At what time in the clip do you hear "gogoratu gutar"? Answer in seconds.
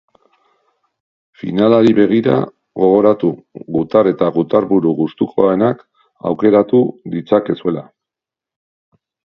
2.85-4.11